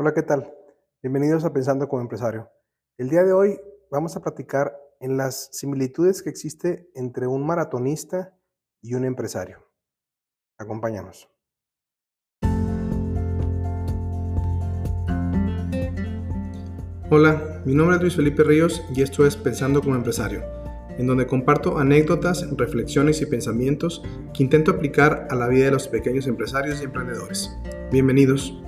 Hola, 0.00 0.14
¿qué 0.14 0.22
tal? 0.22 0.54
Bienvenidos 1.02 1.44
a 1.44 1.52
Pensando 1.52 1.88
como 1.88 2.02
Empresario. 2.02 2.48
El 2.98 3.08
día 3.08 3.24
de 3.24 3.32
hoy 3.32 3.58
vamos 3.90 4.14
a 4.14 4.20
platicar 4.20 4.78
en 5.00 5.16
las 5.16 5.48
similitudes 5.50 6.22
que 6.22 6.30
existe 6.30 6.88
entre 6.94 7.26
un 7.26 7.44
maratonista 7.44 8.32
y 8.80 8.94
un 8.94 9.04
empresario. 9.04 9.58
Acompáñanos. 10.56 11.28
Hola, 17.10 17.62
mi 17.64 17.74
nombre 17.74 17.96
es 17.96 18.02
Luis 18.02 18.14
Felipe 18.14 18.44
Ríos 18.44 18.84
y 18.94 19.02
esto 19.02 19.26
es 19.26 19.36
Pensando 19.36 19.80
como 19.80 19.96
Empresario, 19.96 20.44
en 20.90 21.08
donde 21.08 21.26
comparto 21.26 21.76
anécdotas, 21.76 22.48
reflexiones 22.56 23.20
y 23.20 23.26
pensamientos 23.26 24.04
que 24.32 24.44
intento 24.44 24.70
aplicar 24.70 25.26
a 25.28 25.34
la 25.34 25.48
vida 25.48 25.64
de 25.64 25.72
los 25.72 25.88
pequeños 25.88 26.28
empresarios 26.28 26.80
y 26.80 26.84
emprendedores. 26.84 27.50
Bienvenidos. 27.90 28.62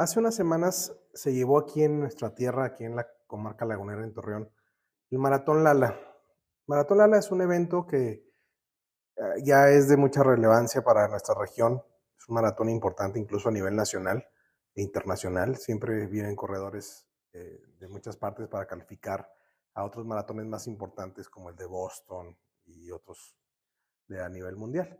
Hace 0.00 0.18
unas 0.18 0.34
semanas 0.34 0.96
se 1.12 1.34
llevó 1.34 1.58
aquí 1.58 1.84
en 1.84 2.00
nuestra 2.00 2.34
tierra, 2.34 2.64
aquí 2.64 2.84
en 2.84 2.96
la 2.96 3.06
comarca 3.26 3.66
lagunera 3.66 4.02
en 4.02 4.14
Torreón, 4.14 4.50
el 5.10 5.18
Maratón 5.18 5.62
Lala. 5.62 5.94
Maratón 6.66 6.96
Lala 6.96 7.18
es 7.18 7.30
un 7.30 7.42
evento 7.42 7.86
que 7.86 8.26
eh, 9.16 9.22
ya 9.44 9.68
es 9.68 9.90
de 9.90 9.98
mucha 9.98 10.22
relevancia 10.22 10.80
para 10.80 11.06
nuestra 11.06 11.34
región. 11.38 11.82
Es 12.18 12.26
un 12.30 12.34
maratón 12.36 12.70
importante 12.70 13.18
incluso 13.18 13.50
a 13.50 13.52
nivel 13.52 13.76
nacional 13.76 14.26
e 14.74 14.80
internacional. 14.80 15.58
Siempre 15.58 16.06
vienen 16.06 16.34
corredores 16.34 17.06
eh, 17.34 17.60
de 17.78 17.88
muchas 17.88 18.16
partes 18.16 18.48
para 18.48 18.66
calificar 18.66 19.30
a 19.74 19.84
otros 19.84 20.06
maratones 20.06 20.46
más 20.46 20.66
importantes 20.66 21.28
como 21.28 21.50
el 21.50 21.56
de 21.56 21.66
Boston 21.66 22.38
y 22.64 22.90
otros 22.90 23.36
de 24.08 24.24
a 24.24 24.30
nivel 24.30 24.56
mundial. 24.56 24.98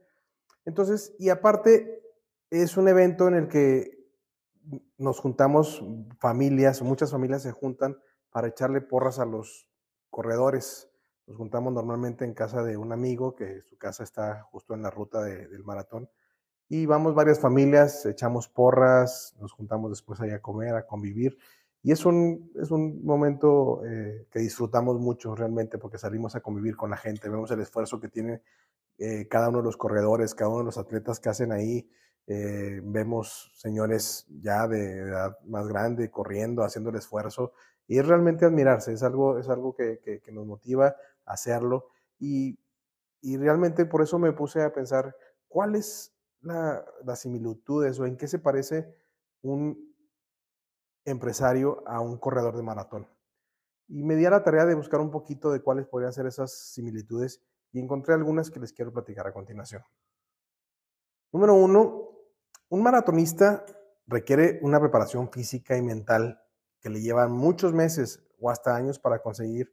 Entonces, 0.67 1.17
y 1.19 1.31
aparte, 1.31 2.03
es 2.51 2.77
un 2.77 2.87
evento 2.87 3.29
en 3.29 3.35
el 3.37 3.49
que 3.49 4.00
nos 5.01 5.19
juntamos 5.19 5.83
familias, 6.19 6.83
muchas 6.83 7.11
familias 7.11 7.43
se 7.43 7.53
juntan 7.53 7.99
para 8.31 8.49
echarle 8.49 8.83
porras 8.83 9.19
a 9.19 9.25
los 9.25 9.67
corredores. 10.11 10.91
Nos 11.27 11.39
juntamos 11.39 11.73
normalmente 11.73 12.25
en 12.27 12.35
casa 12.35 12.63
de 12.63 12.77
un 12.77 12.93
amigo 12.93 13.35
que 13.35 13.63
su 13.63 13.79
casa 13.79 14.05
está 14.05 14.43
justo 14.51 14.75
en 14.75 14.83
la 14.83 14.91
ruta 14.91 15.23
del 15.23 15.65
maratón. 15.65 16.11
Y 16.69 16.85
vamos 16.85 17.15
varias 17.15 17.41
familias, 17.41 18.05
echamos 18.05 18.49
porras, 18.49 19.35
nos 19.41 19.53
juntamos 19.53 19.91
después 19.91 20.21
allá 20.21 20.37
a 20.37 20.43
comer, 20.43 20.75
a 20.75 20.87
convivir. 20.87 21.39
Y 21.83 21.93
es 21.93 22.05
un, 22.05 22.53
es 22.61 22.71
un 22.71 23.03
momento 23.03 23.83
eh, 23.87 24.27
que 24.31 24.39
disfrutamos 24.39 25.01
mucho 25.01 25.35
realmente 25.35 25.79
porque 25.79 25.97
salimos 25.97 26.37
a 26.37 26.41
convivir 26.41 26.77
con 26.77 26.91
la 26.91 26.99
gente, 26.99 27.31
vemos 27.31 27.51
el 27.51 27.61
esfuerzo 27.61 27.99
que 27.99 28.09
tiene 28.09 28.43
eh, 28.99 29.27
cada 29.29 29.49
uno 29.49 29.59
de 29.59 29.65
los 29.65 29.79
corredores, 29.79 30.35
cada 30.35 30.51
uno 30.51 30.59
de 30.59 30.65
los 30.67 30.77
atletas 30.77 31.21
que 31.21 31.31
hacen 31.31 31.53
ahí, 31.53 31.91
eh, 32.27 32.81
vemos 32.85 33.51
señores 33.55 34.27
ya 34.41 34.69
de 34.69 34.99
edad 34.99 35.39
más 35.47 35.67
grande 35.67 36.11
corriendo, 36.11 36.63
haciendo 36.63 36.91
el 36.91 36.97
esfuerzo 36.97 37.53
y 37.87 37.99
es 37.99 38.07
realmente 38.07 38.45
admirarse, 38.45 38.93
es 38.93 39.03
algo, 39.03 39.39
es 39.39 39.49
algo 39.49 39.75
que, 39.75 40.01
que, 40.01 40.33
nos 40.33 40.47
motiva 40.47 40.95
a 41.25 41.33
hacerlo 41.33 41.89
y, 42.19 42.59
y, 43.21 43.37
realmente 43.37 43.85
por 43.85 44.03
eso 44.03 44.19
me 44.19 44.33
puse 44.33 44.63
a 44.63 44.73
pensar 44.73 45.17
cuáles 45.49 46.15
la, 46.41 46.85
las 47.05 47.21
similitudes 47.21 47.99
o 47.99 48.07
en 48.07 48.17
qué 48.17 48.29
se 48.29 48.39
parece 48.39 48.95
un 49.43 49.93
empresario 51.05 51.83
a 51.87 52.01
un 52.01 52.19
corredor 52.19 52.57
de 52.57 52.63
maratón. 52.63 53.09
Y 53.89 54.05
me 54.05 54.15
di 54.15 54.25
a 54.25 54.31
la 54.31 54.45
tarea 54.45 54.67
de 54.67 54.75
buscar 54.75 55.01
un 55.01 55.11
poquito 55.11 55.51
de 55.51 55.61
cuáles 55.61 55.87
podrían 55.87 56.13
ser 56.13 56.27
esas 56.27 56.53
similitudes 56.53 57.43
y 57.73 57.81
encontré 57.81 58.15
algunas 58.15 58.51
que 58.51 58.61
les 58.61 58.73
quiero 58.73 58.93
platicar 58.93 59.27
a 59.27 59.33
continuación. 59.33 59.83
Número 61.33 61.55
uno, 61.55 62.09
un 62.69 62.83
maratonista 62.83 63.65
requiere 64.07 64.59
una 64.63 64.81
preparación 64.81 65.31
física 65.31 65.77
y 65.77 65.83
mental 65.83 66.43
que 66.81 66.91
le 66.91 67.01
llevan 67.01 67.31
muchos 67.31 67.73
meses 67.73 68.23
o 68.41 68.51
hasta 68.51 68.75
años 68.75 68.99
para 68.99 69.21
conseguir 69.21 69.73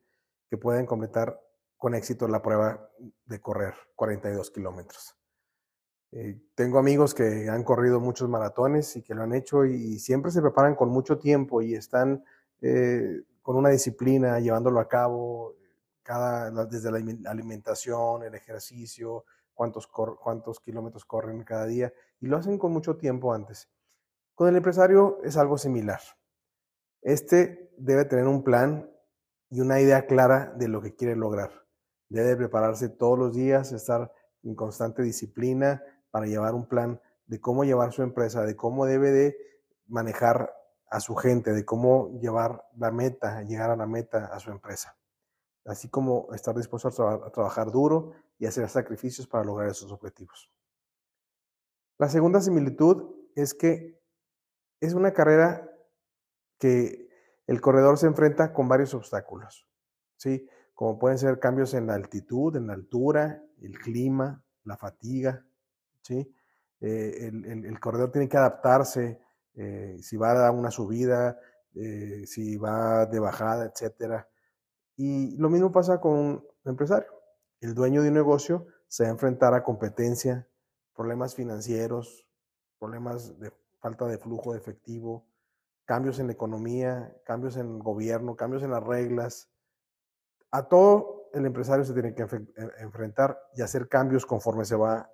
que 0.50 0.58
puedan 0.58 0.86
completar 0.86 1.40
con 1.78 1.96
éxito 1.96 2.28
la 2.28 2.42
prueba 2.42 2.90
de 3.26 3.42
correr 3.42 3.74
42 3.96 4.52
kilómetros. 4.52 5.16
Eh, 6.12 6.40
tengo 6.56 6.80
amigos 6.80 7.14
que 7.14 7.50
han 7.50 7.64
corrido 7.64 8.00
muchos 8.00 8.30
maratones 8.30 8.96
y 8.96 9.02
que 9.02 9.14
lo 9.14 9.24
han 9.24 9.34
hecho 9.34 9.66
y, 9.66 10.00
siempre 10.00 10.32
se 10.32 10.42
preparan 10.42 10.76
con 10.76 10.90
mucho 10.90 11.18
tiempo 11.18 11.62
y 11.62 11.76
están 11.76 12.24
eh, 12.62 13.24
con 13.42 13.56
una 13.56 13.70
disciplina 13.70 14.40
llevándolo 14.40 14.80
a 14.80 14.88
cabo, 14.88 15.56
cada, 16.04 16.66
desde 16.66 16.92
la 16.92 17.30
alimentación, 17.30 18.24
el 18.24 18.36
ejercicio, 18.36 19.26
cuántos, 19.58 20.60
kilómetros 20.60 21.04
corren 21.04 21.44
cada 21.44 21.66
día 21.66 21.92
y 22.22 22.28
lo 22.28 22.38
hacen 22.38 22.58
con 22.58 22.72
mucho 22.72 22.96
tiempo 22.96 23.34
antes. 23.34 23.70
Con 24.36 24.48
el 24.48 24.56
empresario 24.56 25.20
es 25.24 25.36
algo 25.36 25.58
similar. 25.58 26.00
Este 27.02 27.74
debe 27.78 28.06
tener 28.06 28.28
un 28.28 28.44
plan 28.44 28.90
y 29.50 29.62
una 29.62 29.82
idea 29.82 30.06
clara 30.06 30.54
de 30.56 30.68
lo 30.68 30.82
que 30.82 30.96
quiere 30.96 31.16
lograr. 31.16 31.66
Debe 32.10 32.36
prepararse 32.36 32.90
todos 32.90 33.18
los 33.18 33.34
días, 33.34 33.72
estar 33.72 34.14
en 34.44 34.56
constante 34.56 35.02
disciplina 35.02 35.84
para 36.12 36.28
llevar 36.28 36.54
un 36.54 36.68
plan 36.68 37.02
de 37.26 37.42
cómo 37.42 37.64
llevar 37.66 37.92
su 37.92 38.04
empresa, 38.04 38.46
de 38.46 38.56
cómo 38.56 38.86
debe 38.86 39.12
de 39.12 39.38
manejar 39.88 40.54
a 40.90 41.00
su 41.00 41.16
gente, 41.16 41.52
de 41.52 41.66
cómo 41.66 42.18
llevar 42.20 42.64
la 42.78 42.92
meta, 42.92 43.42
llegar 43.42 43.72
a 43.72 43.76
la 43.76 43.88
meta 43.88 44.28
a 44.28 44.40
su 44.40 44.52
empresa 44.52 44.98
así 45.68 45.90
como 45.90 46.28
estar 46.34 46.56
dispuesto 46.56 46.88
a, 47.08 47.30
trabajar 47.32 47.72
duro 47.72 48.14
y 48.40 48.46
hacer 48.46 48.70
sacrificios 48.70 49.28
para 49.28 49.44
lograr 49.44 49.70
esos 49.70 49.92
objetivos. 49.92 50.52
La 51.98 52.10
segunda 52.10 52.42
similitud 52.42 53.16
es 53.36 53.54
que 53.54 54.00
es 54.80 54.94
una 54.94 55.14
carrera 55.14 55.70
que 56.60 57.10
el 57.48 57.62
corredor 57.62 57.98
se 57.98 58.08
enfrenta 58.08 58.54
con 58.54 58.68
varios 58.68 58.94
obstáculos, 58.94 59.68
¿sí? 60.18 60.48
Como 60.74 61.00
pueden 61.00 61.18
ser 61.18 61.40
cambios 61.40 61.74
en 61.74 61.88
la 61.88 61.96
altitud, 61.96 62.56
en 62.56 62.68
la 62.68 62.74
altura, 62.74 63.44
el 63.62 63.80
clima, 63.80 64.44
la 64.64 64.78
fatiga, 64.78 65.46
¿sí? 66.02 66.32
Eh, 66.80 67.32
el, 67.32 67.80
corredor 67.80 68.12
tiene 68.12 68.30
que 68.30 68.38
adaptarse, 68.38 69.20
eh, 69.56 69.98
si 70.00 70.18
va 70.18 70.48
a 70.48 70.52
una 70.52 70.70
subida, 70.70 71.40
eh, 71.74 72.24
si 72.28 72.58
va 72.58 73.08
de 73.08 73.20
bajada, 73.20 73.66
etcétera. 73.66 74.28
Y 74.96 75.36
lo 75.38 75.50
mismo 75.50 75.72
pasa 75.72 76.00
con 76.00 76.14
un 76.14 76.48
empresario. 76.66 77.17
El 77.60 77.74
dueño 77.74 78.02
de 78.02 78.10
un 78.10 78.14
negocio 78.14 78.68
se 78.88 79.04
va 79.04 79.10
a 79.10 79.14
enfrentar 79.14 79.54
a 79.54 79.64
competencia, 79.64 80.48
problemas 80.96 81.36
financieros, 81.36 82.28
problemas 82.80 83.40
de 83.40 83.52
falta 83.80 84.06
de 84.06 84.18
flujo 84.18 84.54
de 84.54 84.60
efectivo, 84.60 85.28
cambios 85.86 86.20
en 86.20 86.28
la 86.28 86.34
economía, 86.34 87.16
cambios 87.26 87.58
en 87.58 87.76
el 87.76 87.82
gobierno, 87.82 88.36
cambios 88.36 88.64
en 88.64 88.72
las 88.72 88.84
reglas. 88.84 89.50
A 90.52 90.68
todo 90.68 91.30
el 91.34 91.46
empresario 91.46 91.84
se 91.84 91.94
tiene 91.94 92.14
que 92.14 92.28
enfrentar 92.80 93.40
y 93.56 93.62
hacer 93.62 93.88
cambios 93.88 94.26
conforme 94.26 94.66
se 94.66 94.76
va 94.76 95.12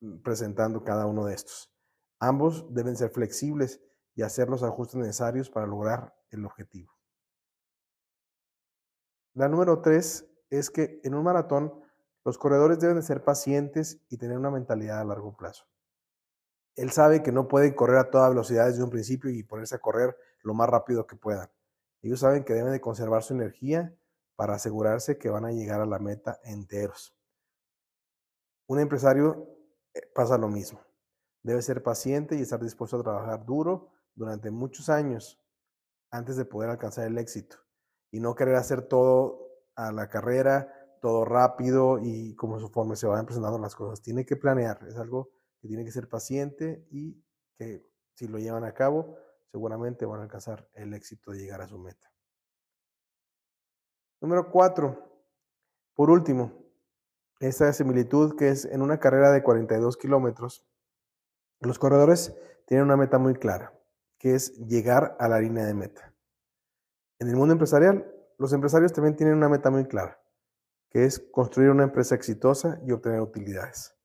mm, 0.00 0.18
presentando 0.18 0.84
cada 0.84 1.06
uno 1.06 1.26
de 1.26 1.34
estos. 1.34 1.72
Ambos 2.20 2.72
deben 2.72 2.96
ser 2.96 3.10
flexibles 3.10 3.80
y 4.14 4.22
hacer 4.22 4.48
los 4.48 4.62
ajustes 4.62 4.96
necesarios 4.96 5.50
para 5.50 5.66
lograr 5.66 6.14
el 6.30 6.44
objetivo. 6.44 6.92
La 9.34 9.48
número 9.48 9.80
tres 9.80 10.28
es 10.52 10.70
que 10.70 11.00
en 11.02 11.14
un 11.14 11.24
maratón 11.24 11.72
los 12.24 12.36
corredores 12.36 12.78
deben 12.78 12.96
de 12.96 13.02
ser 13.02 13.24
pacientes 13.24 14.00
y 14.10 14.18
tener 14.18 14.36
una 14.36 14.50
mentalidad 14.50 15.00
a 15.00 15.04
largo 15.04 15.34
plazo. 15.34 15.64
Él 16.76 16.90
sabe 16.90 17.22
que 17.22 17.32
no 17.32 17.48
pueden 17.48 17.72
correr 17.72 17.96
a 17.96 18.10
toda 18.10 18.28
velocidad 18.28 18.66
desde 18.66 18.84
un 18.84 18.90
principio 18.90 19.30
y 19.30 19.42
ponerse 19.42 19.76
a 19.76 19.80
correr 19.80 20.14
lo 20.42 20.52
más 20.52 20.68
rápido 20.68 21.06
que 21.06 21.16
puedan. 21.16 21.50
Ellos 22.02 22.20
saben 22.20 22.44
que 22.44 22.52
deben 22.52 22.72
de 22.72 22.82
conservar 22.82 23.22
su 23.22 23.32
energía 23.32 23.96
para 24.36 24.54
asegurarse 24.54 25.16
que 25.16 25.30
van 25.30 25.46
a 25.46 25.52
llegar 25.52 25.80
a 25.80 25.86
la 25.86 25.98
meta 25.98 26.38
enteros. 26.44 27.16
Un 28.66 28.78
empresario 28.78 29.48
eh, 29.94 30.02
pasa 30.14 30.36
lo 30.36 30.48
mismo. 30.48 30.80
Debe 31.42 31.62
ser 31.62 31.82
paciente 31.82 32.36
y 32.36 32.42
estar 32.42 32.60
dispuesto 32.60 32.98
a 32.98 33.02
trabajar 33.02 33.46
duro 33.46 33.90
durante 34.14 34.50
muchos 34.50 34.90
años 34.90 35.40
antes 36.10 36.36
de 36.36 36.44
poder 36.44 36.68
alcanzar 36.68 37.06
el 37.06 37.16
éxito 37.16 37.56
y 38.10 38.20
no 38.20 38.34
querer 38.34 38.56
hacer 38.56 38.82
todo 38.82 39.51
a 39.74 39.92
la 39.92 40.08
carrera, 40.08 40.68
todo 41.00 41.24
rápido 41.24 41.98
y 42.00 42.34
como 42.36 42.60
conforme 42.60 42.96
se 42.96 43.06
van 43.06 43.26
presentando 43.26 43.58
las 43.58 43.74
cosas. 43.74 44.02
Tiene 44.02 44.24
que 44.24 44.36
planear, 44.36 44.78
es 44.86 44.96
algo 44.96 45.30
que 45.60 45.68
tiene 45.68 45.84
que 45.84 45.90
ser 45.90 46.08
paciente 46.08 46.86
y 46.90 47.22
que 47.56 47.84
si 48.14 48.28
lo 48.28 48.38
llevan 48.38 48.64
a 48.64 48.72
cabo, 48.72 49.16
seguramente 49.50 50.06
van 50.06 50.20
a 50.20 50.24
alcanzar 50.24 50.68
el 50.74 50.94
éxito 50.94 51.32
de 51.32 51.38
llegar 51.38 51.60
a 51.60 51.68
su 51.68 51.78
meta. 51.78 52.10
Número 54.20 54.50
cuatro, 54.50 55.12
por 55.94 56.10
último, 56.10 56.52
esta 57.40 57.72
similitud 57.72 58.36
que 58.36 58.48
es 58.48 58.64
en 58.64 58.82
una 58.82 59.00
carrera 59.00 59.32
de 59.32 59.42
42 59.42 59.96
kilómetros, 59.96 60.64
los 61.60 61.78
corredores 61.78 62.36
tienen 62.66 62.86
una 62.86 62.96
meta 62.96 63.18
muy 63.18 63.34
clara, 63.34 63.72
que 64.18 64.34
es 64.36 64.56
llegar 64.68 65.16
a 65.18 65.28
la 65.28 65.40
línea 65.40 65.64
de 65.66 65.74
meta. 65.74 66.14
En 67.18 67.28
el 67.28 67.36
mundo 67.36 67.52
empresarial, 67.52 68.06
los 68.38 68.52
empresarios 68.52 68.92
también 68.92 69.16
tienen 69.16 69.36
una 69.36 69.48
meta 69.48 69.70
muy 69.70 69.86
clara, 69.86 70.20
que 70.90 71.04
es 71.04 71.20
construir 71.30 71.70
una 71.70 71.84
empresa 71.84 72.14
exitosa 72.14 72.80
y 72.86 72.92
obtener 72.92 73.20
utilidades. 73.20 73.96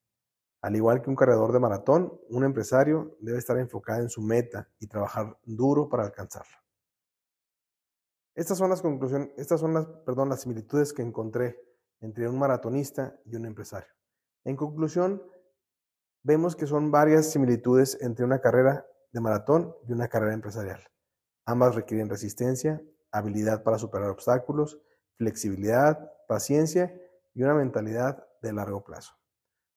Al 0.62 0.76
igual 0.76 1.02
que 1.02 1.10
un 1.10 1.16
corredor 1.16 1.54
de 1.54 1.60
maratón, 1.60 2.20
un 2.30 2.44
empresario 2.44 3.16
debe 3.20 3.38
estar 3.38 3.58
enfocado 3.58 4.02
en 4.02 4.10
su 4.10 4.22
meta 4.22 4.70
y 4.80 4.88
trabajar 4.88 5.38
duro 5.44 5.88
para 5.88 6.04
alcanzarla. 6.04 6.64
Estas 8.36 8.58
son 8.58 8.70
las 8.70 8.82
conclusiones, 8.82 9.30
estas 9.38 9.60
son 9.60 9.74
las, 9.74 9.88
perdón, 10.06 10.30
las 10.30 10.42
similitudes 10.42 10.94
que 10.94 11.02
encontré 11.02 11.60
entre 12.02 12.28
un 12.30 12.38
maratonista 12.38 13.20
y 13.26 13.36
un 13.36 13.46
empresario. 13.46 13.90
En 14.44 14.56
conclusión, 14.56 15.24
vemos 16.24 16.56
que 16.56 16.68
son 16.68 16.92
varias 16.92 17.32
similitudes 17.32 17.98
entre 18.02 18.26
una 18.26 18.40
carrera 18.40 18.86
de 19.12 19.22
maratón 19.22 19.76
y 19.88 19.94
una 19.94 20.08
carrera 20.08 20.34
empresarial. 20.34 20.82
Ambas 21.46 21.76
requieren 21.76 22.10
resistencia, 22.10 22.82
habilidad 23.12 23.64
para 23.64 23.78
superar 23.78 24.10
obstáculos, 24.10 24.80
flexibilidad, 25.18 26.12
paciencia 26.28 26.94
y 27.34 27.44
una 27.44 27.54
mentalidad 27.54 28.28
de 28.42 28.54
largo 28.54 28.84
plazo. 28.84 29.14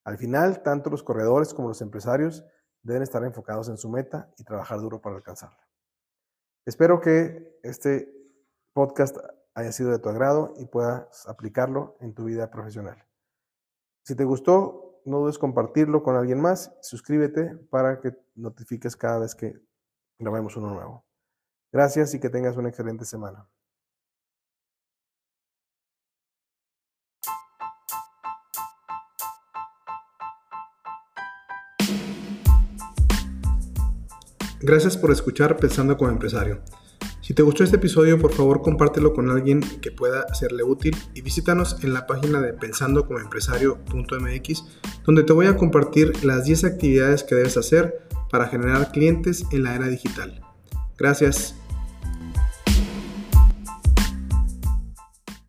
Al 0.05 0.19
final, 0.19 0.63
tanto 0.63 0.91
los 0.91 1.03
corredores 1.03 1.55
como 1.55 1.69
los 1.69 1.83
empresarios 1.83 2.45
deben 2.83 3.03
estar 3.03 3.23
enfocados 3.25 3.69
en 3.69 3.77
su 3.77 3.89
meta 3.89 4.33
y 4.39 4.45
trabajar 4.45 4.81
duro 4.81 5.01
para 5.01 5.17
alcanzarla. 5.17 5.69
Espero 6.67 7.01
que 7.01 7.59
este 7.63 8.13
podcast 8.73 9.17
haya 9.55 9.73
sido 9.73 9.91
de 9.91 9.99
tu 9.99 10.09
agrado 10.09 10.55
y 10.59 10.67
puedas 10.67 11.27
aplicarlo 11.29 11.97
en 12.01 12.15
tu 12.15 12.25
vida 12.25 12.51
profesional. 12.51 13.07
Si 14.05 14.15
te 14.15 14.25
gustó, 14.25 15.03
no 15.05 15.19
dudes 15.19 15.39
compartirlo 15.39 16.03
con 16.03 16.17
alguien 16.17 16.41
más. 16.41 16.77
Suscríbete 16.81 17.57
para 17.71 18.01
que 18.01 18.17
notifiques 18.35 18.97
cada 18.97 19.19
vez 19.19 19.35
que 19.35 19.61
grabemos 20.19 20.57
uno 20.57 20.75
nuevo. 20.75 21.10
Gracias 21.73 22.15
y 22.15 22.21
que 22.21 22.31
tengas 22.31 22.57
una 22.57 22.69
excelente 22.69 23.05
semana. 23.05 23.49
Gracias 34.63 34.99
por 34.99 35.11
escuchar 35.11 35.57
Pensando 35.57 35.97
como 35.97 36.11
empresario. 36.11 36.61
Si 37.23 37.33
te 37.33 37.41
gustó 37.43 37.65
este 37.65 37.77
episodio, 37.77 38.19
por 38.19 38.33
favor 38.33 38.61
compártelo 38.61 39.15
con 39.15 39.31
alguien 39.31 39.61
que 39.81 39.91
pueda 39.93 40.27
serle 40.35 40.65
útil 40.65 40.97
y 41.15 41.23
visítanos 41.23 41.83
en 41.85 41.95
la 41.95 42.07
página 42.07 42.41
de 42.41 42.53
pensandocomoempresario.mx 42.55 44.65
donde 45.05 45.23
te 45.23 45.33
voy 45.33 45.47
a 45.47 45.57
compartir 45.57 46.25
las 46.25 46.45
10 46.45 46.65
actividades 46.65 47.23
que 47.23 47.37
debes 47.37 47.57
hacer 47.57 48.09
para 48.31 48.49
generar 48.49 48.91
clientes 48.91 49.45
en 49.53 49.63
la 49.63 49.77
era 49.77 49.87
digital. 49.87 50.50
Gracias. 51.01 51.55